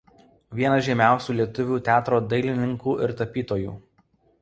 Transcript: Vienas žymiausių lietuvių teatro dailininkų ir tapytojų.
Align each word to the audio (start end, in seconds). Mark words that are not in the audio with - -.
Vienas 0.59 0.85
žymiausių 0.87 1.35
lietuvių 1.41 1.79
teatro 1.91 2.25
dailininkų 2.35 2.99
ir 3.07 3.17
tapytojų. 3.25 3.81